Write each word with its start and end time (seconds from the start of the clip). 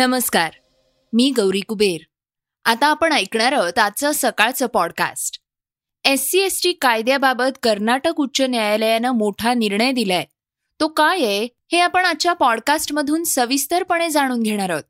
नमस्कार 0.00 0.50
मी 1.12 1.32
गौरी 1.36 1.60
कुबेर. 1.60 2.00
आता 2.64 2.86
आपण 2.86 3.12
ऐकणार 3.12 3.52
आहोत 3.52 3.78
आजचं 3.78 4.10
सकाळचं 4.14 4.66
podcast 4.66 5.40
S 6.04 6.30
C 6.30 6.38
S 6.38 6.62
T 6.62 6.72
कायद्याबाबत 6.72 7.58
कर्नाटक 7.62 8.12
उच्च 8.16 8.40
न्यायालयानं 8.40 9.10
मोठा 9.10 9.54
निर्णय 9.54 9.92
दिलाय. 9.92 10.24
तो 10.80 10.88
काय 10.88 11.24
आहे 11.24 11.44
हे 11.44 11.78
आपण 11.78 12.04
आजच्या 12.04 12.32
पॉडकास्टमधून 12.32 13.24
सविस्तरपणे 13.24 14.10
जाणून 14.10 14.42
घेणार 14.42 14.70
आहोत. 14.70 14.82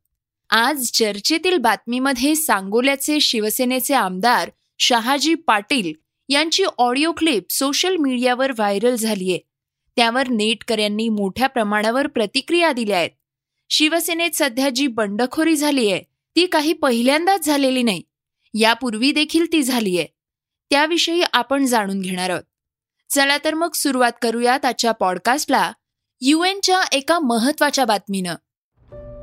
आज 0.51 0.91
चर्चेतील 0.91 1.57
बातमीमध्ये 1.57 2.35
सांगोल्याचे 2.35 3.21
शिवसेनेचे 3.21 3.95
आमदार 3.95 4.51
शहाजी 4.79 5.35
पाटील 5.35 5.93
यांची 6.29 6.65
ऑडिओ 6.79 7.13
क्लिप 7.13 7.53
सोशल 7.53 7.97
मीडियावर 7.97 8.53
व्हायरल 8.53 8.95
झालीय. 8.95 9.39
त्यावर 9.97 10.29
नेटकऱ्यांनी 10.29 11.09
मोठ्या 11.09 11.49
प्रमाणावर 11.49 12.07
प्रतिक्रिया 12.07 12.73
दिल्या 12.73 12.99
आहेत. 12.99 13.11
शिवसेनेत 13.71 14.31
सध्या 14.35 14.71
जी 14.71 14.87
बंडखोरी 14.87 15.57
झाली 15.57 15.93
आहे 15.93 16.03
ती 16.37 16.47
काही 16.47 16.73
पहिल्यांदाच 16.73 17.47
झालेली 17.47 17.83
नाही. 17.83 18.03
यापूर्वी 18.55 19.13
देखील 19.13 19.53
ती 19.53 19.63
झालीय. 19.63 20.05
त्याविषयी 20.71 21.23
आपण 21.33 21.67
जाणून 21.67 22.01
घेणार 22.01 22.31
आहोत. 22.31 22.43
चला 23.11 23.39
तर 23.39 23.55
मग 23.55 23.71
सुरुवात 23.75 24.13
करूयात 24.23 24.65
आजच्या 24.65 24.93
पॉडकास्टला 24.93 25.73
युएनच्या 26.21 26.83
एका 26.93 27.19
महत्त्वाच्या 27.19 27.85
बातमीनं. 27.85 28.35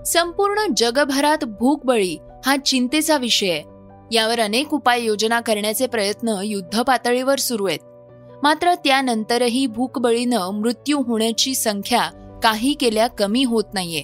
संपूर्ण 0.03 0.73
जगभरात 0.77 1.43
भूकबळी 1.43 2.17
हा 2.45 2.57
चिंतेचा 2.57 3.17
विषय 3.17 3.49
आहे. 3.49 3.63
यावर 4.15 4.39
अनेक 4.39 4.73
उपाययोजना 4.73 5.39
करण्याचे 5.39 5.87
प्रयत्न 5.87 6.39
युद्ध 6.43 6.81
पातळीवर 6.81 7.39
सुरू 7.39 7.65
आहेत. 7.65 7.79
मात्र 8.43 8.73
त्यानंतरही 8.73 9.67
भूकबळीनं 9.67 10.49
मृत्यू 10.49 11.01
होण्याची 11.01 11.55
संख्या 11.55 12.09
काही 12.43 12.73
केल्या 12.73 13.07
कमी 13.07 13.43
होत 13.43 13.63
नाहीये. 13.73 14.03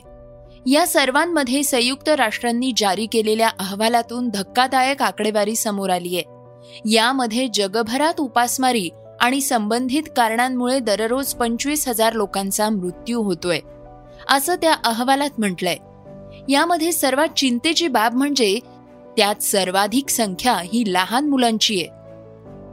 या 0.65 0.87
सर्वांमध्ये 0.87 1.63
संयुक्त 1.63 2.09
राष्ट्रांनी 2.09 2.71
जारी 2.77 3.05
केलेल्या 3.05 3.49
अहवालातून 3.59 4.29
धक्कादायक 4.29 5.01
आकडेवारी 5.01 5.55
समोर 5.55 5.89
आलीये. 5.89 6.23
यामध्ये 6.85 7.47
जगभरात 7.53 8.19
उपासमारी 8.19 8.89
आणि 9.21 9.41
संबंधित 9.41 10.03
कारणांमुळे 10.17 10.79
दररोज 10.79 11.33
पंचवीस 11.33 11.87
हजार 11.87 12.13
लोकांचा 12.13 12.69
मृत्यू 12.69 13.21
होतोय 13.21 13.59
असं 14.29 14.55
त्या 14.55 14.73
अहवालात 14.83 15.29
म्हटलंय. 15.37 15.75
यामध्ये 16.49 16.91
सर्वात 16.91 17.37
चिंतेची 17.37 17.87
बाब 17.87 18.13
म्हणजे 18.13 18.59
त्यात 19.17 19.43
सर्वाधिक 19.43 20.09
संख्या 20.09 20.53
ही 20.53 20.83
लहान 20.87 21.29
मुलांची 21.29 21.81
आहे 21.81 22.01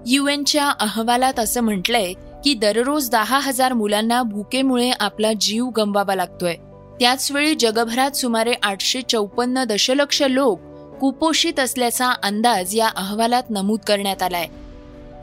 युएनच्या 0.06 0.70
अहवालात 0.70 1.38
असं 1.40 1.60
म्हटलंय 1.60 2.12
की 2.44 2.54
दररोज 2.54 3.10
दहा 3.10 3.38
हजार 3.38 3.72
मुलांना 3.72 4.22
भुकेमुळे 4.22 4.90
आपला 5.00 5.32
जीव 5.40 5.68
गमवावा 5.68 6.14
लागतोय. 6.14 6.54
त्याचवेळी 7.00 7.54
जगभरात 7.54 8.10
सुमारे 8.10 8.52
आठशे 8.62 9.00
चौपन्न 9.02 9.64
दशलक्ष 9.64 10.22
लोक 10.22 10.60
कुपोषित 11.00 11.60
असल्याचा 11.60 12.12
अंदाज 12.22 12.76
या 12.76 12.88
अहवालात 12.88 13.42
नमूद 13.50 13.80
करण्यात 13.86 14.22
आलाय. 14.22 14.46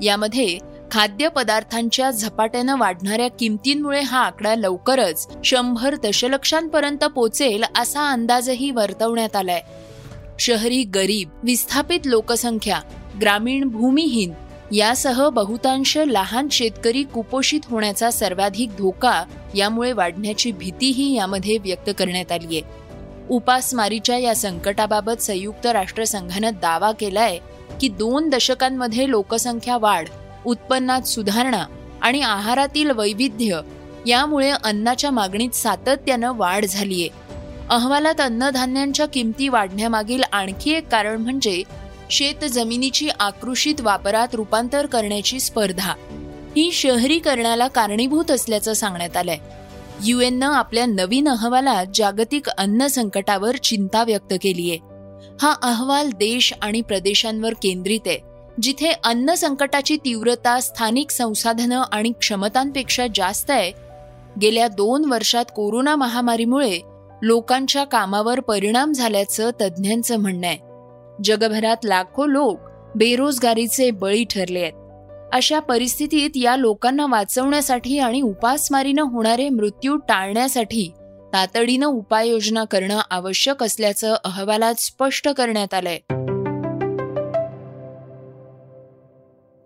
यामध्ये 0.02 0.58
खाद्यपदार्थांच्या 0.92 2.12
झपाट्यानं 2.12 2.78
वाढणाऱ्या 2.78 3.28
किमतींमुळे 3.28 4.02
हा 4.02 4.20
आकडा 4.20 4.56
लवकरच 4.56 5.28
शंभर 5.44 5.96
दशलक्षांपर्यंत 5.96 7.06
पोचेल 7.06 7.64
असा 7.78 8.10
अंदाजही 8.10 8.72
वर्तवण्यात 8.72 9.36
आलाय. 9.36 9.62
शहरी 10.40 10.84
गरीब 10.84 11.30
विस्थापित 11.44 12.00
लोकसंख्या 12.06 12.80
ग्रामीण 13.22 13.64
भूमिहीन 13.64 14.34
यासह 14.72 15.30
बहुतांश 15.30 15.98
लहान 15.98 16.48
शेतकरी 16.52 17.04
कुपोषित 17.04 17.60
होण्याचा 17.70 18.12
सर्वाधिक 18.12 18.70
धोका 18.78 19.24
यामुळे 19.56 19.92
वाढण्याची 19.92 20.52
भीतीही 20.52 21.16
यामध्ये 21.16 21.58
व्यक्त 21.58 21.90
करण्यात 22.00 22.32
आली 22.32 22.58
आहे. 22.58 22.62
उपासमारीच्या 23.30 24.18
या 24.18 24.36
संकटाबाबत 24.36 25.22
संयुक्त 25.22 25.66
राष्ट्रसंघानं 25.66 26.50
दावा 26.62 26.92
केलाय 26.92 27.38
की 27.82 27.88
दोन 27.88 28.30
दशकांमध्ये 28.30 29.10
लोकसंख्या 29.10 29.78
वाढ 29.78 30.08
उत्पन्नात 30.46 31.02
सुधारणा 31.02 31.66
आणि 32.02 32.22
आहारातील 32.22 32.92
वैविध्य 32.92 33.60
यामुळे 34.06 34.50
अन्नाच्या 34.50 35.12
मागणीत 35.12 35.56
सातत्यानं 35.56 36.32
वाढ 36.36 36.66
झालीय. 36.66 37.08
अहवालात 37.70 38.22
अन्नधान्यांच्या 38.22 39.06
किमती 39.06 39.48
वाढण्यामागील 39.48 40.24
आणखी 40.32 40.72
एक 40.72 40.88
कारण 40.88 41.22
म्हणजे 41.22 41.64
शेत 42.12 42.46
जमिनीची 42.46 43.10
आकृषित 43.20 43.82
वापरात 43.82 44.28
रूपांतर 44.34 44.86
करण्याची 44.86 45.40
स्पर्धा. 45.40 45.94
ही 46.58 46.72
शहरीकरणाला 46.72 47.68
कारणीभूत 47.68 48.32
असल्याचं 48.32 48.74
सांगण्यात 48.74 49.18
आलंय. 49.18 49.38
युएननं 50.06 50.46
आपल्या 50.46 50.86
नवीन 50.86 51.30
अहवालात 51.30 51.86
जागतिक 51.96 52.50
अन्न 52.50 52.88
संकटावर 52.88 53.56
चिंता 53.56 54.04
व्यक्त 54.04 54.34
केलीय. 54.42 54.78
हा 55.42 55.56
अहवाल 55.62 56.10
देश 56.10 56.54
आणि 56.62 56.82
प्रदेशांवर 56.82 57.54
केंद्रित 57.54 58.00
आहे 58.06 58.18
जिथे 58.62 58.92
अन्न 59.04 59.34
संकटाची 59.34 59.98
तीव्रता 59.98 60.60
स्थानिक 60.60 61.12
संसाधनं 61.12 61.84
आणि 61.92 62.12
क्षमतांपेक्षा 62.20 63.08
जास्त 63.16 63.52
आहे. 63.52 63.72
गेल्या 64.42 64.68
दोन 64.68 65.06
वर्षात 65.06 65.46
कोरोना 65.56 65.96
महामारीमुळे 65.96 66.80
लोकांच्या 67.22 67.84
कामावर 67.84 68.40
परिणाम 68.40 68.94
झाल्याचं 68.94 69.50
तज्ज्ञांचं 69.62 70.18
म्हणणं 70.18 70.48
आहे. 70.48 70.67
जगभरात 71.24 71.78
लाखो 71.84 72.26
लोक 72.26 72.60
बेरोजगारीचे 72.96 73.92
बळी 73.92 74.24
ठरले 74.24 74.60
आहेत. 74.60 74.74
अशा 75.34 75.60
परिस्थितीत 75.60 76.30
या 76.36 76.56
लोकांना 76.56 77.06
वाचवण्यासाठी 77.06 78.00
आणि 78.00 78.22
उपासमारीनं 78.22 79.02
होणारे 79.02 79.50
मृत्यू 79.50 79.98
टाळण्यासाठी 79.98 80.92
तातडीनं 81.34 81.88
उपाययोजना 81.88 82.64
करणं 82.64 83.00
आवश्यक 83.12 83.64
असल्याचं 83.64 84.16
अहवालात 84.24 84.76
स्पष्ट 84.78 85.30
करण्यात 85.30 85.74
आलंय. 85.74 85.98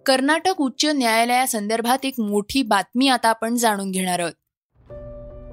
कर्नाटक 0.06 0.62
उच्च 0.62 0.86
न्यायालयासंदर्भात 0.86 2.06
एक 2.06 2.14
मोठी 2.20 2.64
बातमी 2.64 3.08
आता 3.08 3.30
आपण 3.30 3.56
जाणून 3.56 3.92
घेणार 3.92 4.20
आहोत. 4.20 4.32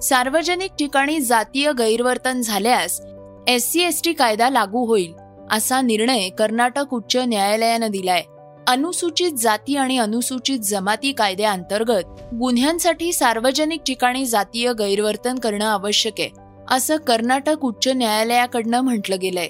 सार्वजनिक 0.03 0.71
ठिकाणी 0.79 1.21
जातीय 1.21 1.73
गैरवर्तन 1.79 2.41
झाल्यास 2.41 3.01
एस 3.49 3.73
सी 3.73 3.81
एस 3.81 4.03
टी 4.03 4.13
कायदा 4.13 4.51
लागू 4.51 4.87
होईल. 4.87 5.13
असा 5.53 5.81
निर्णय 5.81 6.29
कर्नाटक 6.29 6.95
उच्च 6.95 7.17
न्यायालयानं 7.17 7.91
दिलाय. 7.91 8.23
अनुसूचित 8.67 9.33
जाती 9.33 9.77
आणि 9.77 9.99
अनुसूचित 9.99 10.59
जमाती 10.59 11.13
कायद्याअंतर्गत 11.13 12.35
गुन्ह्यांसाठी 12.35 13.13
सार्वजनिक 13.13 13.83
ठिकाणी 13.83 14.27
जातीय 14.27 14.73
गैरवर्तन 14.73 15.35
करणं 15.35 15.65
आवश्यक 15.65 16.13
आहे 16.19 16.31
असं 16.71 16.97
कर्नाटक 16.97 17.65
उच्च 17.65 17.89
न्यायालयाकडनं 17.89 18.81
म्हटलं 18.81 19.17
गेलंय. 19.23 19.49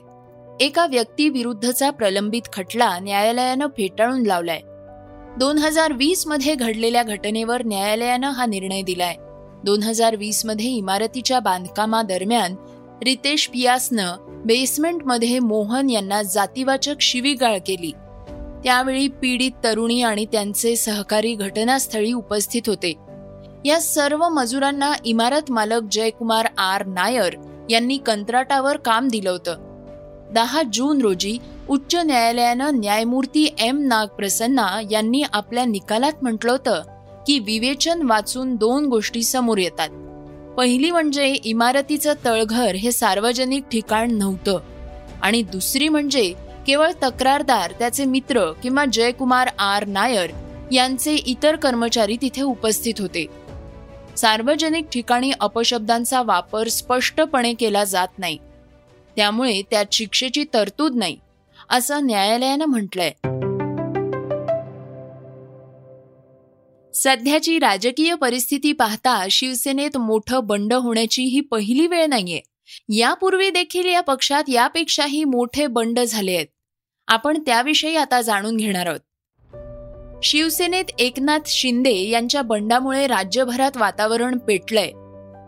एका 0.60 0.86
व्यक्तीविरुद्धचा 0.86 1.90
प्रलंबित 1.90 2.42
खटला 2.52 2.98
न्यायालयानं 2.98 3.66
फेटाळून 3.66 4.22
लावलाय. 4.22 4.60
दोन 5.38 5.58
हजार 5.58 5.92
वीसमध्ये 5.92 6.54
घडलेल्या 6.54 7.02
घटनेवर 7.02 7.62
न्यायालयानं 7.64 8.30
हा 8.30 8.46
निर्णय 8.46 8.82
दिलाय. 8.82 9.14
दोन 9.64 9.82
हजार 9.82 10.16
वीसमध्ये 10.16 10.66
इमारतीच्या 10.66 11.40
बांधकामादरम्यान 11.40 12.54
रितेश 13.04 13.46
पियासनं 13.48 14.16
बेसमेंटमध्ये 14.44 15.38
मोहन 15.38 15.90
यांना 15.90 16.22
जातीवाचक 16.22 16.94
शिवीगाळ 17.00 17.58
केली. 17.66 17.92
त्यावेळी 18.64 19.08
पीडित 19.08 19.50
तरुणी 19.64 20.02
आणि 20.02 20.24
त्यांचे 20.24 20.76
सहकारी 20.76 21.34
घटनास्थळी 21.34 22.12
उपस्थित 22.12 22.62
होते. 22.66 22.92
या 23.64 23.80
सर्व 23.80 24.28
मजुरांना 24.28 24.92
इमारत 25.04 25.50
मालक 25.50 25.80
जयकुमार 25.90 26.46
आर 26.58 26.86
नायर 26.86 27.34
यांनी 27.70 27.98
कंत्राटावर 27.98 28.76
काम 28.76 29.08
दिलं 29.08 29.30
होतं. 29.30 29.56
दहा 30.34 30.62
जून 30.72 31.00
रोजी 31.00 31.38
उच्च 31.68 31.94
न्यायालयानं 31.94 32.70
न्यायमूर्ती 32.74 33.54
एम 33.58 33.78
नागप्रसन्ना 33.78 34.80
यांनी 34.90 35.22
आपल्या 35.32 35.64
निकालात 35.64 36.12
म्हटलं 36.22 36.52
होतं 36.52 36.82
की 37.26 37.38
विवेचन 37.38 38.02
वाचून 38.02 38.56
दोन 38.56 38.86
गोष्टी 38.86 39.22
समोर 39.22 39.58
येतात. 39.58 39.88
पहिली 40.58 40.90
म्हणजे 40.90 41.26
इमारतीचं 41.44 42.12
तळघर 42.24 42.74
हे 42.74 42.92
सार्वजनिक 42.92 43.64
ठिकाण 43.72 44.10
नव्हतं. 44.10 44.58
आणि 45.22 45.42
दुसरी 45.42 45.88
म्हणजे 45.88 46.32
केवळ 46.66 46.90
तक्रारदार 47.02 47.72
त्याचे 47.78 48.04
मित्र 48.04 48.52
किंवा 48.52 48.84
जयकुमार 48.92 49.48
आर 49.58 49.86
नायर 49.86 50.30
यांचे 50.72 51.14
इतर 51.14 51.56
कर्मचारी 51.56 52.16
तिथे 52.22 52.42
उपस्थित 52.42 52.94
होते. 52.98 53.26
सार्वजनिक 54.16 54.86
ठिकाणी 54.92 55.32
अपशब्दांचा 55.40 56.22
वापर 56.22 56.68
स्पष्टपणे 56.68 57.54
केला 57.54 57.84
जात 57.84 58.18
नाही. 58.18 58.38
त्यामुळे 59.16 59.62
त्यात 59.70 59.86
शिक्षेची 59.92 60.44
तरतूद 60.54 60.96
नाही 60.96 61.16
असं 61.70 62.06
न्यायालयानं 62.06 62.64
म्हटलंय. 62.64 63.12
सध्याची 66.94 67.58
राजकीय 67.58 68.14
परिस्थिती 68.14 68.72
पाहता 68.72 69.26
शिवसेनेत 69.30 69.96
मोठं 69.96 70.40
बंड 70.44 70.72
होण्याची 70.72 71.22
ही 71.22 71.40
पहिली 71.40 71.86
वेळ 71.86 72.06
नाहीये. 72.06 72.40
यापूर्वी 72.88 73.50
देखील 73.50 73.86
या 73.86 74.00
पक्षात 74.00 74.44
यापेक्षाही 74.48 75.24
मोठे 75.24 75.66
बंड 75.66 76.00
झाले 76.00 76.34
आहेत. 76.34 76.46
आपण 77.08 77.42
त्याविषयी 77.46 77.96
आता 77.96 78.20
जाणून 78.20 78.56
घेणार 78.56 78.86
आहोत. 78.86 79.00
शिवसेनेत 80.22 80.84
एकनाथ 80.98 81.38
शिंदे 81.46 81.94
यांच्या 81.94 82.42
बंडामुळे 82.42 83.06
राज्यभरात 83.06 83.76
वातावरण 83.76 84.38
पेटलंय. 84.38 84.90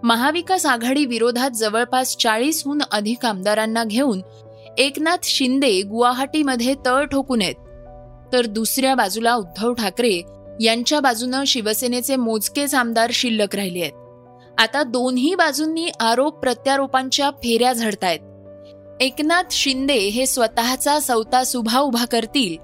महाविकास 0.03 0.67
आघाडी 0.67 1.05
विरोधात 1.05 1.51
जवळपास 1.51 2.17
चाळीसहून 2.17 2.79
अधिक 2.93 3.27
आमदारांना 3.27 3.85
घेऊन 3.85 4.23
एकनाथ 4.79 5.17
शिंदे 5.23 5.83
गुवाहाटीमध्ये 5.83 6.75
तळ 6.87 7.05
ठोकून 7.05 7.43
आहेत. 7.43 7.55
तर 8.33 8.47
दुसऱ्या 8.47 8.95
बाजूला 8.95 9.35
उद्धव 9.35 9.73
ठाकरे 9.73 10.23
यांच्या 10.61 11.01
बाजूनं 11.01 11.45
शिवसेनेचे 11.45 12.17
मोजकेच 12.17 12.75
आमदार 12.75 13.11
शिल्लक 13.13 13.57
राहिले 13.57 13.81
आहेत. 13.81 13.93
आता 14.59 14.83
दोन्ही 14.83 15.35
बाजूंनी 15.35 15.89
आरोप 16.01 16.39
प्रत्यारोपांच्या 16.39 17.31
फेऱ्या 17.31 17.73
झडतायत. 17.73 18.19
एकनाथ 19.01 19.43
शिंदे 19.51 19.95
हे 19.95 20.27
स्वतःचा 20.27 21.01
सौता 21.01 21.45
सुभा 21.45 21.79
उभा 21.79 22.05
करतील 22.05 22.57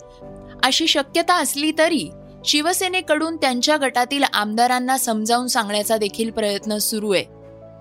अशी 0.64 0.86
शक्यता 0.86 1.34
असली 1.34 1.72
तरी 1.78 2.10
शिवसेनेकडून 2.44 3.36
त्यांच्या 3.36 3.76
गटातील 3.76 4.24
आमदारांना 4.32 4.98
समजावून 4.98 5.46
सांगण्याचा 5.46 5.96
देखील 5.96 6.30
प्रयत्न 6.30 6.78
सुरू 6.78 7.12
आहे. 7.12 7.24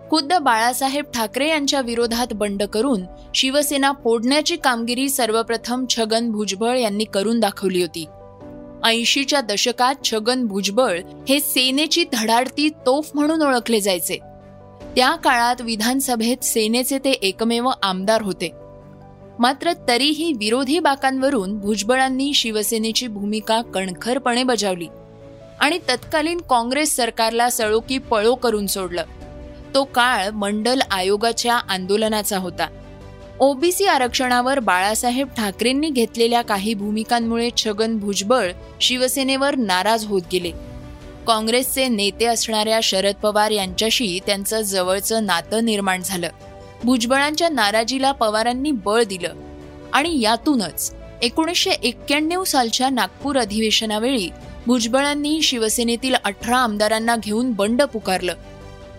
खुद्द 0.10 0.34
बाळासाहेब 0.34 1.06
ठाकरे 1.14 1.50
यांच्या 1.50 1.82
विरोधात 1.82 2.34
बंड 2.34 2.64
करून 2.64 3.02
शिवसेना 3.36 3.92
फोडण्याची 4.04 4.56
कामगिरी 4.56 5.10
सर्वप्रथम 5.10 5.86
छगन 5.90 6.32
भुजबळ 6.32 6.78
यांनी 6.78 7.04
करून 7.04 7.40
दाखवली 7.40 7.82
होती. 7.82 8.06
ऐंशीच्या 8.86 9.42
दशकात 9.42 9.96
छगन 10.04 10.46
भुजबळ 10.46 11.00
हे 11.30 11.40
सेनेची 11.40 12.06
धडाडती 12.14 12.70
तोफ 12.70 13.12
म्हणून 13.16 13.42
ओळखले 13.42 13.80
जायचे. 13.80 14.18
त्या 14.96 15.16
काळात 15.16 15.62
विधानसभेत 15.62 16.44
सेनेचे 16.44 16.98
ते 16.98 17.12
एकमेव 17.12 17.70
आमदार 17.84 18.22
होते. 18.22 18.50
मात्र 19.40 19.72
तरीही 19.88 20.34
विरोधी 20.34 20.80
बाकांवरून 20.80 21.58
भुजबळांनी 21.60 22.34
शिवसेनेची 22.34 23.08
भूमिका 23.08 23.62
कणखरपणे 23.62 24.44
बजावली 24.44 24.88
आणि 25.60 25.80
तत्कालीन 25.90 26.38
काँग्रेस 26.38 26.96
सरकारला 26.96 27.50
सळोकी 27.50 27.98
पळो 27.98 28.36
करून 28.36 28.68
सोडलं. 28.68 29.04
तो 29.74 29.84
काळ 29.84 30.30
मंडल 30.30 30.80
आयोगाच्या 30.92 31.56
आंदोलनाचा 31.56 32.38
होता. 32.38 32.68
ओबीसी 33.40 33.86
आरक्षणावर 33.86 34.60
बाळासाहेब 34.60 35.28
ठाकरेंनी 35.38 35.90
घेतलेल्या 35.90 36.42
काही 36.42 36.74
भूमिकांमुळे 36.74 37.50
छगन 37.58 37.98
भुजबळ 37.98 38.52
शिवसेनेवर 38.82 39.56
नाराज 39.56 40.06
होत 40.06 40.22
गेले. 40.32 40.52
काँग्रेसचे 41.28 41.88
नेते 41.88 42.26
असणाऱ्या 42.26 42.80
शरद 42.84 43.16
पवार 43.16 43.52
यांच्याशी 43.52 44.20
त्यांचं 44.26 44.62
जवळचं 44.62 45.26
नातं 45.26 45.66
निर्माण 45.66 46.02
झालं. 46.02 46.30
भुजबळांच्या 46.84 47.50
नाराजीला 47.50 48.12
पवारांनी 48.12 48.72
बळ 48.72 49.04
दिलं. 49.04 49.34
आणि 49.94 50.22
यातूनच 50.22 50.96
एकोणीसशे 51.22 51.72
एक्क्याण्णव 51.72 52.44
सालच्या 52.44 52.90
नागपूर 52.90 53.38
अधिवेशनावेळी 53.38 54.30
भुजबळांनी 54.68 55.42
शिवसेनेतील 55.42 56.16
अठरा 56.26 56.58
आमदारांना 56.58 57.16
घेऊन 57.16 57.52
बंड 57.52 57.82
पुकारलं. 57.82 58.34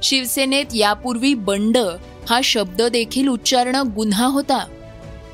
शिवसेनेत 0.03 0.67
यापूर्वी 0.75 1.35
बंड 1.35 1.79
हा 2.29 2.41
शब्द 2.45 2.83
देखील 2.83 3.29
उच्चारणं 3.29 3.83
गुन्हा 3.97 4.27
होता. 4.27 4.67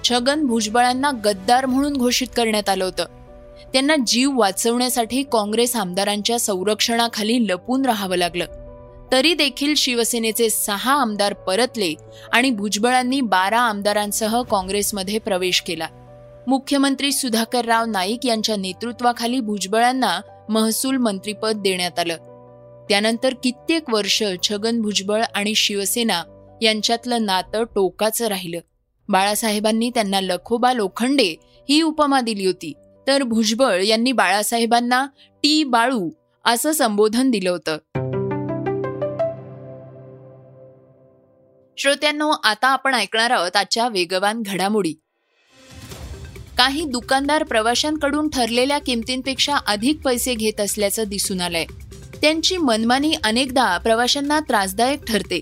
छगन 0.05 0.47
भुजबळांना 0.47 1.11
गद्दार 1.25 1.67
म्हणून 1.67 1.93
घोषित 1.93 2.27
करण्यात 2.37 2.69
आलं 2.69 2.85
होतं. 2.85 3.05
त्यांना 3.73 3.97
जीव 4.07 4.39
वाचवण्यासाठी 4.39 5.23
काँग्रेस 5.23 5.77
आमदारांच्या 5.77 6.39
संरक्षणाखाली 6.39 7.47
लपून 7.49 7.85
राहावं 7.85 8.17
लागलं. 8.17 8.47
तरी 9.13 9.35
देखील 9.35 9.75
शिवसेनेचे 9.75 10.51
सहा 10.51 10.93
आमदार 10.93 11.33
परतले 11.33 11.95
आणि 12.33 12.51
भुजबळांनी 12.51 13.21
बारा 13.21 13.61
आमदारांसह 13.61 14.43
काँग्रेसमध्ये 14.43 15.19
प्रवेश 15.19 15.61
केला. 15.61 15.87
मुख्यमंत्री 16.47 17.13
सुधाकरराव 17.13 17.85
नाईक 17.85 18.27
यांच्या 18.27 18.57
नेतृत्वाखाली 18.57 19.41
भुजबळांना 19.41 20.21
महसूल 20.49 20.97
मंत्रीपद 20.97 21.53
देण्यात 21.57 21.99
आलं. 21.99 22.17
त्यानंतर 22.89 23.35
कित्येक 23.43 23.91
वर्ष 23.91 24.23
छगन 24.43 24.83
भुजबळ 24.83 25.23
आणि 25.35 25.55
शिवसेना 25.55 26.23
यांच्यातलं 26.63 27.25
नातं 27.25 27.63
टोकाचं 27.63 28.27
राहिलं. 28.27 28.59
बाळासाहेबांनी 29.09 29.91
त्यांना 29.91 30.21
लखोबा 30.21 30.73
लोखंडे 30.73 31.37
ही 31.69 31.83
उपमा 31.83 32.21
दिली 32.21 32.47
होती. 32.47 32.73
तर 33.07 33.23
भुजबळ 33.23 33.83
यांनी 33.83 34.13
बाळासाहेबांना 34.13 35.07
टी 35.43 35.65
बाळू 35.65 36.11
असं 36.45 36.73
संबोधन 36.73 37.31
दिलं 37.31 37.51
होतं. 37.51 37.77
श्रोत्यांनो 41.79 42.31
आता 42.45 42.69
आपण 42.69 42.95
ऐकणार 42.95 43.31
आहोत 43.31 43.57
आजच्या 43.57 43.89
वेगवान 43.89 44.43
घडामोडी. 44.47 44.95
काही 46.59 46.85
दुकानदार 46.85 47.43
प्रवाशांकडून 47.43 48.29
ठरलेल्या 48.29 48.79
किमतींपेक्षा 48.79 49.57
अधिक 49.67 50.01
पैसे 50.05 50.35
घेत 50.35 50.61
असल्याचं 50.61 51.05
दिसून 51.09 51.41
आलंय. 51.41 51.65
त्यांची 52.23 52.57
मनमानी 52.57 53.15
अनेकदा 53.25 53.79
प्रवाशांना 53.79 54.41
त्रासदायक 54.41 55.05
ठरते. 55.05 55.41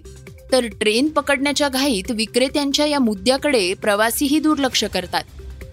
तर 0.53 0.67
ट्रेन 0.67 1.09
पकडण्याच्या 1.09 1.69
घाईत 1.69 2.11
विक्रेत्यांच्या 2.11 2.87
या 2.87 2.99
मुद्द्याकडे 2.99 3.75
प्रवासीही 3.75 4.39
दुर्लक्ष 4.39 4.85
करतात. 4.85 5.25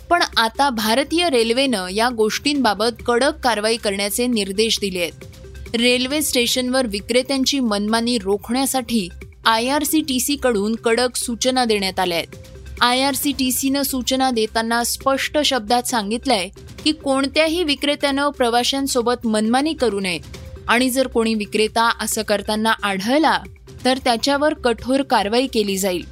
पण 0.10 0.24
आता 0.38 0.70
भारतीय 0.70 1.30
रेल्वेनं 1.30 1.88
या 1.88 2.10
गोष्टींबाबत 2.10 3.04
कडक 3.06 3.40
कारवाई 3.44 3.78
करण्याचे 3.78 4.28
निर्देश 4.28 4.80
दिले 4.82 5.00
आहेत. 5.00 5.76
रेल्वे 5.76 6.22
स्टेशनवर 6.22 6.88
विक्रेत्यांची 6.88 7.60
मनमानी 7.60 8.18
रोखण्यासाठी 8.18 9.10
I 9.46 9.68
R 9.68 9.84
C 9.84 10.02
T 10.02 10.20
C 10.20 10.36
कडून 10.36 10.76
कडक 10.76 11.16
सूचना 11.16 11.66
देण्यात 11.66 12.00
आल्या 12.00 12.18
आहेत. 12.18 12.36
आय 12.82 13.02
आर 13.02 13.14
सी 13.14 13.32
टी 13.32 13.52
सीनं 13.52 13.82
सूचना 13.82 14.32
देताना 14.32 14.84
स्पष्ट 14.84 15.38
शब्दात 15.46 15.84
सांगितलंय 15.84 16.50
की 16.84 16.92
कोणत्याही 16.92 17.64
विक्रेत्यानं 17.64 18.30
प्रवाशांसोबत 18.30 19.26
मनमानी 19.26 19.74
करू 19.74 20.00
नये. 20.00 20.20
आणि 20.68 20.90
जर 20.90 21.08
कोणी 21.08 21.34
विक्रेता 21.34 21.92
असं 22.02 22.22
करताना 22.22 22.74
आढळला 22.84 23.40
तर 23.88 23.98
त्याच्यावर 23.98 24.54
कठोर 24.54 25.02
कारवाई 25.02 25.48
केली 25.48 25.78
जाईल. 25.78 26.06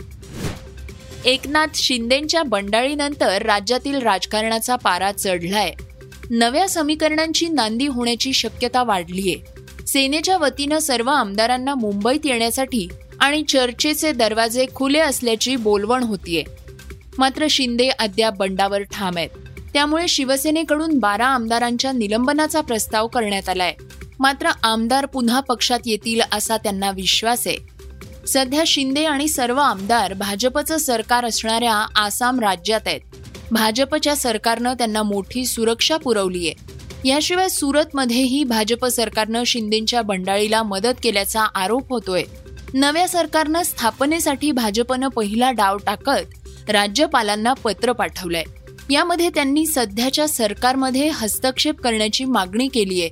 एकनाथ 1.25 1.68
शिंदेच्या 1.75 2.44
बंडाळीनंतर 2.44 3.42
राज्यातील 3.42 3.95
राजकारणाचा 3.95 4.75
पारा 4.75 5.12
चढलाय. 5.12 5.74
नव्या 6.30 6.69
समीकरणांची 6.69 7.48
नांदी 7.48 7.88
होण्याची 7.88 8.33
शक्यता 8.33 8.83
वाढलीय. 8.83 9.36
सेनेच्या 9.88 10.38
वतीनं 10.38 10.77
सर्व 10.77 11.10
आमदारांना 11.10 11.75
मुंबईत 11.75 12.19
येण्यासाठी 12.24 12.88
आणि 13.19 13.44
चर्चेचे 13.44 14.12
दरवाजे 14.12 14.66
खुले 14.75 15.00
असल्याची 15.00 15.56
बोलवण 15.56 16.04
होतीये. 16.04 16.44
मात्र 17.18 17.48
शिंदे 17.50 17.89
अद्याप 17.89 18.38
बंडावर 18.38 18.81
ठाम 18.81 19.18
आहेत. 19.18 19.30
त्यामुळे 19.74 20.07
शिवसेनेकडून 20.07 21.00
बारा 21.00 21.27
आमदारांच्या 21.27 21.92
निलंबनाचा 21.92 22.62
प्रस्ताव 22.62 23.07
करण्यात 23.07 23.50
आलाय. 23.50 23.74
मात्र 24.19 24.50
आमदार 24.63 25.06
पुन्हा 25.06 25.39
पक्षात 25.39 25.79
येतील 25.85 26.22
असा 26.31 26.57
त्यांना 26.57 26.91
विश्वास 26.91 27.48
आहे. 27.48 27.57
सध्या 28.27 28.63
शिंदे 28.67 29.05
आणि 29.05 29.27
सर्व 29.27 29.60
आमदार 29.60 30.13
भाजपचं 30.13 30.77
सरकार 30.77 31.25
असणाऱ्या 31.25 31.86
आसाम 31.95 32.39
राज्यात 32.39 32.81
आहेत. 32.86 33.01
भाजपच्या 33.51 34.15
सरकारनं 34.15 34.74
त्यांना 34.74 35.03
मोठी 35.03 35.45
सुरक्षा 35.45 35.98
पुरवली 35.98 36.48
आहे. 36.48 36.75
याशिवाय 37.10 37.50
सुरतमध्येही 37.50 38.43
भाजप 38.43 38.86
सरकारनं 38.86 39.43
शिंदेच्या 39.43 40.01
बंडाळीला 40.01 40.63
मदत 40.63 40.93
केल्याचा 41.03 41.41
आरोप 41.55 41.89
होतोय. 41.89 42.24
नव्या 42.74 43.07
सरकारनं 43.07 43.63
स्थापनेसाठी 43.63 44.51
भाजपनं 44.51 45.07
पहिला 45.07 45.51
डाव 45.51 45.77
टाकत 45.77 46.69
राज्यपालांना 46.69 47.53
पत्र 47.53 47.91
पाठवलंय. 47.91 48.43
यामध्ये 48.89 49.29
त्यांनी 49.29 49.65
सध्याच्या 49.65 50.27
सरकारमध्ये 50.27 51.10
हस्तक्षेप 51.10 51.81
करण्याची 51.81 52.25
मागणी 52.25 52.67
केली 52.67 53.01
आहे 53.01 53.10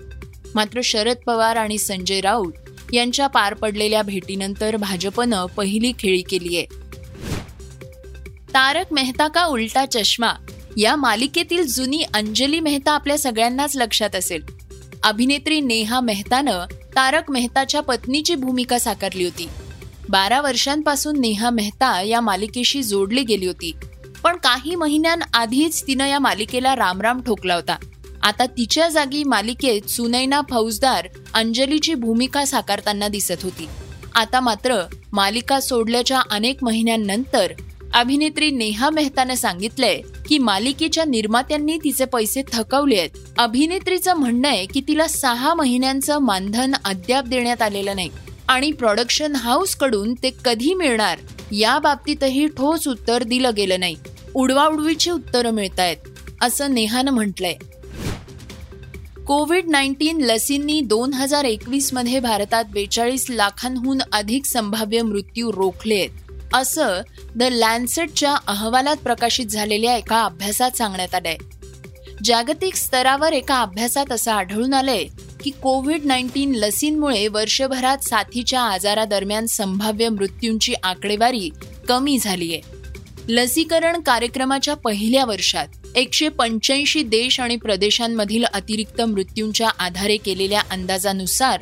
मात्र 0.55 0.81
शरद 0.83 1.15
पवार 1.25 1.55
आणि 1.55 1.77
संजय 1.77 2.21
राऊत 2.21 2.53
यांच्या 2.93 3.27
पार 3.27 3.53
पडलेल्या 3.53 4.01
भेटीनंतर 4.01 4.75
भाजपनं 4.75 5.45
पहिली 5.45 5.91
खेळी 5.99 6.21
केली 6.21 6.57
आहे. 6.57 6.65
तारक 8.53 8.85
मेहता 8.91 9.27
का 9.27 9.45
उलटा 9.45 9.85
चष्मा? 9.85 10.29
या 10.77 10.95
मालिकेतील 10.95 11.67
जुनी 11.67 12.03
अंजली 12.13 12.59
मेहता 12.59 12.91
आपल्या 12.91 13.17
सगळ्यांनाच 13.17 13.75
लक्षात 13.75 14.15
असेल. 14.15 14.43
अभिनेत्री 15.03 15.61
नेहा 15.61 15.99
मेहतानं 15.99 16.65
तारक 16.71 17.31
मेहताच्या 17.31 17.81
पत्नीची 17.81 18.35
भूमिका 18.35 18.79
साकारली 18.79 19.23
होती. 19.23 19.49
बारा 20.09 20.41
वर्षांपासून 20.41 21.19
नेहा 21.19 21.49
मेहता 21.49 22.01
या 22.01 22.21
मालिकेशी 22.21 22.83
जोडली 22.83 23.23
गेली 23.23 23.45
होती. 23.45 23.71
पण 24.23 24.35
काही 24.35 24.75
महिन्यांआधीच 24.75 25.87
तिनं 25.87 26.07
या 26.07 26.19
मालिकेला 26.19 26.75
रामराम 26.75 27.21
ठोकला 27.21 27.55
होता. 27.55 27.75
आता 28.23 28.45
तिच्या 28.47 28.87
जागी 28.89 29.23
मालिकेत 29.23 29.89
सुनैना 29.89 30.39
फौजदार 30.49 31.07
अंजलीची 31.33 31.93
भूमिका 31.93 32.43
साकारताना 32.45 33.07
दिसत 33.07 33.43
होती. 33.43 33.67
आता 34.15 34.39
मात्र 34.39 34.79
मालिका 35.11 35.59
सोडल्याच्या 35.59 36.21
अनेक 36.31 36.63
महिन्यांनंतर 36.63 37.51
अभिनेत्री 37.93 38.49
नेहा 38.51 38.89
मेहतानं 38.89 39.35
सांगितलंय 39.35 40.01
की 40.27 40.37
मालिकेच्या 40.37 41.05
निर्मात्यांनी 41.05 41.77
तिचे 41.77 42.05
पैसे 42.05 42.41
थकवले 42.51 42.99
आहेत 42.99 43.17
अभिनेत्रीचं 43.37 44.13
म्हणणं 44.13 44.47
आहे 44.47 44.65
की 44.65 44.81
तिला 44.87 45.07
सहा 45.07 45.53
महिन्यांचं 45.53 46.19
मानधन 46.19 46.73
अद्याप 46.85 47.25
देण्यात 47.25 47.61
आलेलं 47.61 47.95
नाही 47.95 48.09
आणि 48.47 48.71
प्रोडक्शन 48.71 49.35
हाऊसकडून 49.35 50.13
ते 50.13 50.31
कधी 50.45 50.73
मिळणार 50.73 51.19
या 51.51 51.77
बाबतीतही 51.79 52.47
ठोस 52.47 52.87
उत्तर 52.87 53.23
दिलं 53.23 53.51
गेलं 53.57 53.79
नाही. 53.79 53.95
उडवाउडवीची 54.33 55.11
उत्तरं 55.11 55.51
मिळत 55.51 55.79
आहेत 55.79 55.97
असं 56.41 56.73
नेहानं 56.73 57.11
म्हटलंय. 57.11 57.55
कोविड 59.27 59.65
नाईन्टीन 59.69 60.21
लसींनी 60.21 60.81
दोन 60.81 61.13
हजार 61.13 61.43
एकवीसमध्ये 61.43 62.19
भारतात 62.19 62.65
बेचाळीस 62.73 63.25
लाखांहून 63.29 63.97
अधिक 64.11 64.45
संभाव्य 64.45 65.01
मृत्यू 65.01 65.51
रोखलेत 65.51 66.09
असं 66.53 67.01
द 67.35 67.43
लॅन्सेटच्या 67.43 68.35
अहवालात 68.47 68.95
प्रकाशित 68.95 69.45
झालेल्या 69.45 69.95
एका 69.97 70.23
अभ्यासात 70.23 70.71
सांगण्यात 70.71 71.15
आलंय. 71.15 71.37
जागतिक 72.23 72.75
स्तरावर 72.75 73.33
एका 73.33 73.61
अभ्यासात 73.61 74.11
असं 74.11 74.31
आढळून 74.31 74.73
आलंय 74.73 75.05
की 75.43 75.49
कोविड 75.49 76.05
नाईन्टीन 76.05 76.51
लसींमुळे 76.55 77.27
वर्षभरात 77.27 77.97
साथीच्या 77.97 78.61
आजारादरम्यान 78.61 79.45
संभाव्य 79.45 80.09
मृत्यूंची 80.09 80.73
आकडेवारी 80.83 81.49
कमी 81.87 82.17
झालीय. 82.17 82.59
लसीकरण 83.27 84.01
कार्यक्रमाच्या 84.01 84.73
पहिल्या 84.73 85.25
वर्षात 85.25 85.67
एकशे 85.95 86.29
पंच्याऐंशी 86.29 87.03
देश 87.03 87.39
आणि 87.39 87.55
प्रदेशांमधील 87.55 88.43
अतिरिक्त 88.43 89.01
मृत्यूंच्या 89.01 89.69
आधारे 89.79 90.17
केलेल्या 90.17 90.61
अंदाजानुसार 90.71 91.61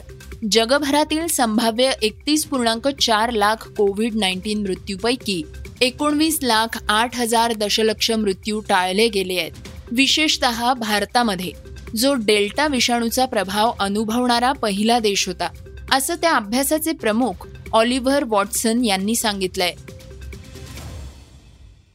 जगभरातील 0.51 1.27
संभाव्य 1.27 1.91
एकतीस 2.01 2.45
पूर्णांक 2.45 2.87
चार 2.87 3.31
लाख 3.31 3.67
कोविड 3.67 4.15
नाईन्टीन 4.15 4.61
मृत्यूपैकी 4.61 5.43
एकोणवीस 5.81 6.39
लाख 6.43 6.77
आठ 6.89 7.15
हजार 7.15 7.53
दशलक्ष 7.53 8.11
मृत्यू 8.11 8.59
टाळले 8.59 9.07
गेले 9.07 9.37
आहेत. 9.37 9.51
विशेषतः 9.91 10.73
भारतामध्ये 10.73 11.51
जो 11.95 12.13
डेल्टा 12.13 12.67
विषाणूचा 12.67 13.25
प्रभाव 13.25 13.71
अनुभवणारा 13.79 14.51
पहिला 14.51 14.99
देश 14.99 15.27
होता 15.27 15.49
असं 15.91 16.15
त्या 16.15 16.31
अभ्यासाचे 16.31 16.91
प्रमुख 16.91 17.47
ऑलिव्हर 17.73 18.23
वॉटसन 18.23 18.85
यांनी 18.85 19.15
सांगितलंय. 19.15 19.73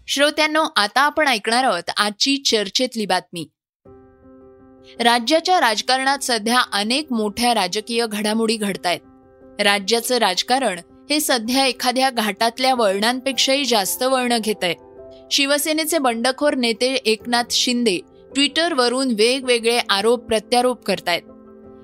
श्रोत्यांनो 0.09 0.65
आता 0.77 1.01
आपण 1.01 1.29
ऐकणार 1.29 1.65
आहोत 1.65 1.91
आजची 1.97 2.37
चर्चेतली 2.37 3.07
बातमी. 3.07 3.47
राज्याच्या 5.01 5.61
राजकारणात 5.61 6.19
सध्या 6.23 6.61
अनेक 6.73 7.13
मोठ्या 7.13 7.55
राजकीय 7.55 8.07
घडामोडी 8.07 8.57
घडतायत. 8.57 9.01
राज्याचं 9.61 10.17
राजकारण 10.17 10.81
हे 11.11 11.21
सध्या 11.21 11.67
एखाद्या 11.67 12.11
घाटातल्या 12.11 12.75
वळणांपेक्षाही 12.75 13.65
जास्त 13.65 14.03
वळणं 14.03 14.39
घेत 14.39 14.65
आहे 14.65 14.75
शिवसेनेचे 15.31 15.99
बंडखोर 15.99 16.55
नेते 16.55 16.93
एकनाथ 16.95 17.45
शिंदे 17.51 17.97
ट्विटरवरून 18.35 19.09
वेगवेगळे 19.09 19.81
आरोप 19.91 20.25
प्रत्यारोप 20.25 20.85
करतायत. 20.85 21.23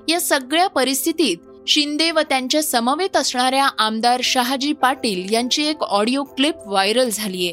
या 0.08 0.20
सगळ्या 0.20 0.68
परिस्थितीत 0.68 1.36
शिंदे 1.68 2.10
व 2.10 2.20
त्यांच्या 2.20 2.62
समवेत 2.62 3.16
असणाऱ्या 3.16 3.68
आमदार 3.78 4.20
शहाजी 4.24 4.72
पाटील 4.72 5.34
यांची 5.34 5.66
एक 5.66 5.82
ऑडिओ 5.82 6.22
क्लिप 6.22 6.54
व्हायरल 6.66 7.08
झालीय. 7.12 7.52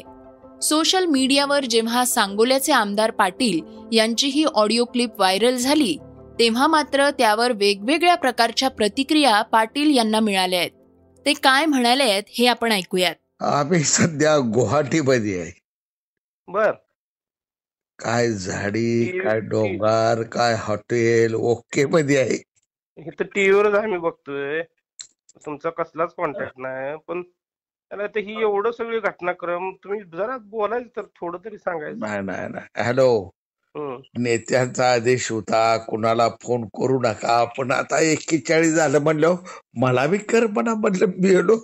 सोशल 0.62 1.04
मीडियावर 1.06 1.64
जेव्हा 1.64 2.04
सांगोल्याचे 2.04 2.72
आमदार 2.72 3.10
पाटील 3.10 3.60
यांची 3.92 4.26
ही 4.26 4.44
ऑडिओ 4.44 4.84
क्लिप 4.84 5.10
व्हायरल 5.18 5.56
झाली 5.56 5.96
तेव्हा 6.38 6.66
मात्र 6.66 7.08
त्यावर 7.10 7.52
वेगवेगळ्या 7.52 8.14
प्रकारच्या 8.14 8.68
प्रतिक्रिया 8.70 9.40
पाटील 9.42 9.96
यांना 9.96 10.20
मिळाल्या 10.20 10.58
आहेत. 10.58 10.70
ते 11.26 11.32
काय 11.34 11.64
म्हणाले 11.66 12.02
आहेत 12.02 12.22
हे 12.38 12.46
आपण 12.46 12.72
ऐकूयात. 12.72 13.14
आम्ही 13.40 13.82
सध्या 13.84 14.36
गुवाहाटीमध्ये 14.54 15.40
आहे. 15.40 15.50
बर. 16.48 16.70
काय 17.98 18.28
झाडी 18.28 19.18
काय 19.18 19.40
डोंगर 19.40 20.22
काय 20.32 20.54
हॉटेल 20.58 21.34
ओके 21.34 21.84
मध्ये 21.86 22.16
आहे 22.18 22.38
इथं 22.98 23.24
टीव्हीवरच 23.24 23.74
आम्ही 23.74 23.98
बघतोय. 23.98 24.62
तुमचा 25.44 25.70
कसलाच 25.70 26.14
कॉन्टॅक्ट 26.14 26.58
नाही 26.58 26.96
पण 27.08 27.22
त्याला 27.90 28.06
ते 28.06 28.20
ही 28.22 28.40
एवढं 28.40 28.70
सगळी 28.72 29.00
घटनाक्रम 29.00 29.70
तुम्ही 29.84 30.00
जरा 30.12 30.36
बोलायचं 30.50 30.88
तर 30.96 31.06
थोडं 31.16 31.38
तरी 31.44 31.58
सांगायचं. 31.58 31.98
नाही 31.98 32.20
नाही 32.22 32.48
नाही. 32.48 32.66
हॅलो. 32.76 33.08
नेत्यांचा 34.18 34.90
आदेश 34.92 35.30
होता 35.32 35.60
कुणाला 35.86 36.28
फोन 36.42 36.64
करू 36.74 36.98
नका. 37.00 37.42
पण 37.58 37.70
आता 37.72 38.00
एक्केचाळीस 38.02 38.74
झालं 38.74 38.98
म्हणलं 38.98 39.36
मला 39.80 40.06
बी 40.06 40.18
कर 40.30 40.46
म्हणा 40.48 40.74
म्हणलं. 40.74 41.06
मी 41.08 41.28
गेलो 41.28 41.56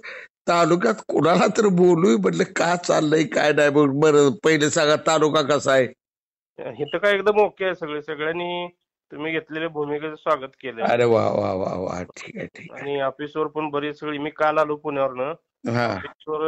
तालुक्यात 0.48 1.02
कुणाला 1.08 1.46
तर 1.56 1.68
बोलू. 1.76 2.16
म्हणलं 2.18 2.44
का 2.56 2.74
चाललंय 2.78 3.24
काय 3.34 3.52
नाही 3.52 3.70
बरं 4.00 4.30
पहिले 4.44 4.70
सांगा 4.70 4.96
तालुका 5.06 5.42
कसा 5.50 5.72
आहे. 5.72 5.86
इथं 6.58 6.98
काय 6.98 7.14
एकदम 7.14 7.38
ओके 7.40 7.64
आहे 7.64 7.74
सगळे. 7.74 8.00
सगळ्यांनी 8.02 8.66
तुम्ही 9.12 9.32
घेतलेल्या 9.32 9.68
भूमिकेचं 9.68 10.16
स्वागत 10.16 10.50
केलंय. 10.60 10.84
अरे 10.84 11.04
वा 11.04 11.30
वा 11.30 11.52
वा 11.52 11.74
वा. 11.74 12.02
ठीक 12.16 12.36
आहे 12.36 12.46
ठीक 12.46 12.72
आणि 12.72 13.00
ऑफिसवर 13.00 13.46
पण 13.46 13.68
बरीच 13.70 14.00
सगळी 14.00 14.18
मी 14.18 14.30
काल 14.30 14.58
आलो 14.58 14.76
पुण्यावरनं. 14.76 15.34
हा. 15.72 15.94
ऑफिसवर 15.94 16.40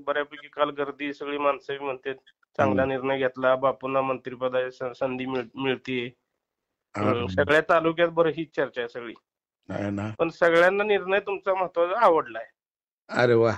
बऱ्यापैकी 0.00 0.48
काल 0.48 0.70
गर्दी 0.70 1.14
सगळी 1.14 1.38
माणसं 1.38 1.74
बी 1.74 1.84
म्हणतात 1.84 2.14
चांगला 2.56 2.84
निर्णय 2.84 3.18
घेतला 3.18 3.54
बापूंना 3.54 4.00
मंत्रिपदाची 4.00 4.70
स- 4.70 4.98
संधी 4.98 5.26
मिळ- 5.26 5.62
मिळतीये. 5.62 6.10
हम्म. 6.96 7.26
सगळ्या 7.26 7.60
तालुक्यात 7.60 8.08
बरं 8.08 8.30
हीच 8.36 8.56
चर्चा 8.56 8.80
आहे 8.80 8.88
सगळी. 8.88 9.14
पण 10.18 10.28
सगळ्यांना 10.28 10.84
निर्णय 10.84 11.20
तुमचा 11.20 11.54
महत्त्वाचा 11.54 12.04
आवडलाय. 12.04 12.46
अरे 13.08 13.34
वा. 13.34 13.52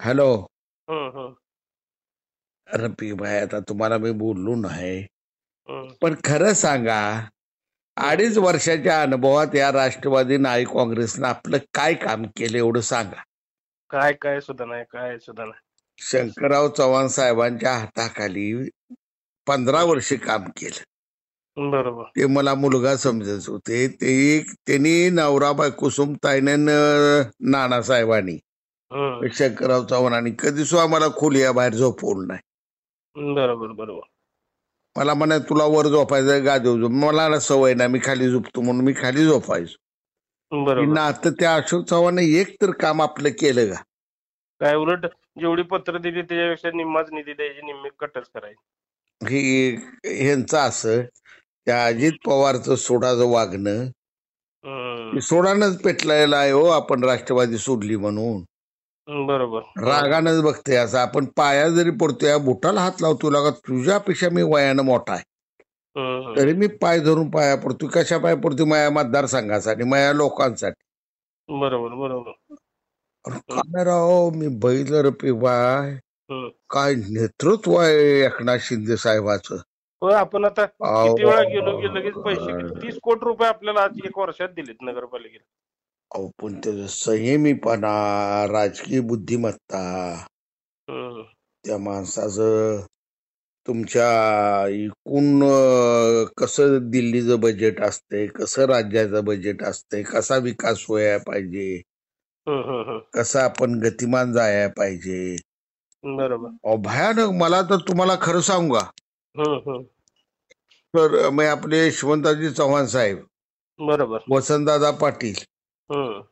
हॅलो. 0.00 0.46
रफिक 2.74 3.16
भाई 3.16 3.36
आता 3.36 3.60
तुम्हाला 3.60 3.98
मी 3.98 4.10
बोललो 4.10 4.54
नाही. 4.54 5.06
पण 6.00 6.14
खरं 6.24 6.52
सांगा 6.52 7.28
अडीच 8.02 8.38
वर्षाच्या 8.38 9.02
अनुभवात 9.02 9.54
या 9.54 9.72
राष्ट्रवादी 9.72 10.36
नाई 10.36 10.64
काँग्रेसनं 10.64 11.28
आपलं 11.28 11.58
काय 11.74 11.94
काम 11.94 12.22
केलं 12.36 12.58
एवढं 12.58 12.80
सांगा. 12.80 13.22
काय 13.90 14.12
काय 14.12 14.40
सुद्धा 14.40 14.64
नाही 14.64 14.84
काय 14.90 15.18
सुद्धा 15.18 15.44
नाही. 15.44 15.60
शंकरराव 15.98 16.68
चव्हाण 16.68 17.08
साहेबांच्या 17.08 17.72
हाताखाली 17.72 18.70
पंधरा 19.46 19.82
वर्ष 19.84 20.12
काम 20.12 20.44
केलं. 20.44 20.82
बरोबर. 21.70 22.04
ते 22.04 22.26
मला 22.26 22.54
मुलगा 22.54 22.96
समजत 22.96 23.48
होते. 23.48 23.88
ते 23.88 24.40
त्यांनी 24.66 25.10
नवरा 25.10 25.52
बायको 25.52 25.90
सुमताईने 25.90 26.56
नाना 27.50 27.82
साहेबांनी 27.82 28.38
हम्म. 28.90 29.26
शंकरराव 29.32 29.84
चव्हाणांनी 29.84 30.30
कधी 30.38 30.64
सुद्धा 30.64 30.86
मला 30.86 31.08
खोलिया 31.08 31.52
बाहेर 31.52 31.74
झोपवलं 31.74 32.26
नाही. 32.26 32.40
बरोबर 33.34 33.66
बरोबर. 33.66 34.00
मला 34.96 35.14
म्हणा 35.14 35.38
तुला 35.38 35.64
वर 35.64 35.86
झोपायचं 35.86 36.44
गादीवर 36.44 36.80
झोप. 36.80 36.90
मला 36.90 37.38
सवय 37.40 37.74
नाही 37.74 37.90
मी 37.90 37.98
खाली 38.04 38.30
झोपतो 38.30 38.60
म्हणून 38.60 38.84
मी 38.84 38.92
खाली 38.96 39.24
झोपायचो. 39.24 39.76
बरोबर. 40.52 40.98
आता 40.98 41.30
त्या 41.30 41.54
अशोक 41.54 41.84
चव्हाण 41.84 42.18
एक 42.18 42.54
तर 42.62 42.70
काम 42.70 43.02
आपलं 43.02 43.28
केलं 43.40 43.72
का? 43.72 43.82
काय 44.60 44.74
उलट 44.76 45.06
जेवढी 45.40 45.62
पत्र 45.62 45.98
दिली 45.98 46.22
त्याच्यापेक्षा 46.22 46.70
निम्माच 46.74 47.06
निधी 47.12 47.32
द्यायची 47.32 47.66
निम्मी 47.66 47.88
कटच 47.98 48.28
करायची. 48.34 48.62
हे 49.20 49.70
ह्यांचं 50.24 50.58
असं 50.58 51.00
त्या 51.66 51.84
अजित 51.86 52.12
पवारचं 52.26 52.74
सोडाचं 52.74 53.30
वागणं 53.30 53.84
सोडानच 55.20 55.82
पेटलायला 55.82 56.36
आहे 56.36 56.50
हो 56.50 56.64
आपण 56.66 57.04
राष्ट्रवादी 57.04 57.58
सोडली 57.58 57.96
म्हणून. 57.96 58.42
बरोबर. 59.12 59.60
रागानच 59.60 60.42
बघते. 60.42 60.76
असं 60.76 60.98
आपण 60.98 61.24
पाया 61.24 61.68
जरी 61.68 61.90
पडतोय 61.90 62.28
या 62.28 62.38
बुटाला 62.38 62.80
हात 62.80 63.02
लावतो 63.02 63.30
लागा 63.30 63.50
तुझ्यापेक्षा 63.50 64.28
मी 64.32 64.42
वयानं 64.42 64.82
मोठा 64.82 65.12
आहे. 65.12 65.22
तरी 66.36 66.52
मी 66.52 66.66
पाय 66.66 66.98
धरून 66.98 67.30
पाया 67.30 67.56
पडतो 67.56 67.86
कशा 67.86 68.18
पाय 68.18 68.34
पडतो 68.34 68.64
माझ्या 68.64 68.90
मतदारसंघासाठी 68.90 69.84
माझ्या 69.84 70.12
लोकांसाठी. 70.12 70.84
बरोबर 71.48 71.94
बरोबर. 71.94 72.54
काय 73.30 73.84
राव 73.84 74.30
मी 74.30 74.48
बघितलं 74.48 75.00
रे 75.00 75.30
हम्म 75.30 76.48
काय 76.70 76.94
नेतृत्व 76.94 77.76
आहे 77.76 78.24
एकनाथ 78.24 78.58
शिंदे 78.60 78.96
साहेबाचं? 78.96 79.56
हो 80.00 80.06
आपण 80.06 80.44
आता 80.44 80.66
किती 80.66 81.24
वेळा 81.24 81.42
गेलो 81.42 81.80
की 81.80 81.94
लगेच 81.94 82.14
पैसे 82.14 82.82
तीस 82.82 82.98
कोटी 83.02 83.24
रुपये 83.24 83.48
आपल्याला 83.48 83.80
आज 83.80 83.98
एक 84.04 84.18
वर्षात 84.18 84.48
दिलेत 84.48 84.74
नगरपालिकेला. 84.82 85.44
अहो 86.14 86.30
पण 86.42 86.60
त्याचं 86.60 86.86
संयमीपणा 86.86 87.92
राजकीय 88.52 89.00
बुद्धिमत्ता. 89.00 89.82
हम्म 90.88 91.22
त्या 91.64 91.78
माणसाचं 91.78 92.80
तुमच्या 93.66 94.06
एकूण 94.68 95.42
अं, 95.42 96.24
कसं 96.36 96.90
दिल्लीचं 96.90 97.40
बजेट 97.40 97.80
असते 97.80 98.26
कसं 98.26 98.64
राज्याचं 98.64 99.24
बजेट 99.24 99.62
असते 99.62 100.02
कसा 100.02 100.36
विकास 100.36 100.84
व्हायला 100.90 101.18
पाहिजे? 101.18 101.82
हम्म 102.46 102.62
हम्म 102.62 102.90
हम्म 102.90 102.98
कसं 103.14 103.40
आपण 103.40 103.80
गतिमान 103.84 104.32
जायला 104.32 104.68
पाहिजे? 104.68 105.36
बरोबर. 106.04 106.48
अहो 106.48 106.76
भयानक. 106.76 107.30
मला 107.32 107.62
तर 107.62 107.76
तुम्हाला 107.76 108.16
खरं 108.22 108.40
सांगू 108.40 108.74
का? 108.74 108.84
हम्म 109.34 109.70
हम्म 109.70 109.82
तर 110.94 111.30
मी 111.30 111.44
आपले 111.44 111.86
यशवंतरावजी 111.86 112.50
चव्हाण 112.50 112.86
साहेब. 112.86 113.18
बरोबर. 113.80 114.18
वसंतदादा 114.30 114.90
पाटील. 114.90 115.34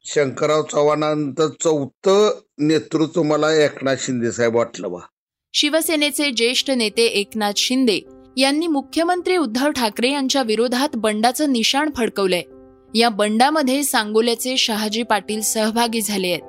शंकरराव 0.05 0.63
चव्हाणांचं 0.63 1.49
चौथं 1.61 2.41
नेतृत्व 2.59 3.23
मला 3.23 3.53
एकनाथ 3.53 3.97
शिंदे 3.99 4.33
साहेब 4.33 4.57
वाटलं 4.57 4.93
बा. 4.93 4.99
शिवसेनेचे 5.53 6.31
ज्येष्ठ 6.31 6.71
नेते 6.71 7.07
एकनाथ 7.07 7.53
शिंदे 7.57 8.01
यांनी 8.37 8.67
मुख्यमंत्री 8.67 9.37
उद्धव 9.37 9.71
ठाकरे 9.71 10.11
यांच्या 10.11 10.43
विरोधात 10.43 10.89
बंडाचं 10.95 11.53
निशाण 11.53 11.91
फडकवलंय. 11.97 12.43
या 12.99 13.09
बंडामध्ये 13.09 13.83
सांगोल्याचे 13.83 14.57
शहाजी 14.57 15.03
पाटील 15.03 15.41
सहभागी 15.41 16.01
झाले 16.01 16.29
आहेत. 16.29 16.41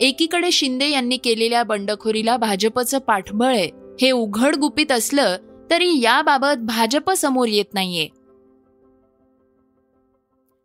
एकीकडे 0.00 0.50
शिंदे 0.50 0.88
यांनी 0.88 1.16
केलेल्या 1.16 1.62
बंडखोरीला 1.62 2.36
भाजपचं 2.36 2.98
पाठबळ 2.98 3.54
आहे 3.54 3.70
हे 4.00 4.10
उघड 4.10 4.56
गुपित 4.56 4.92
असलं 4.92 5.36
तरी 5.70 6.00
याबाबत 6.00 6.58
भाजप 6.58 7.10
समोर 7.10 7.48
येत 7.48 7.74
नाहीये. 7.74 8.08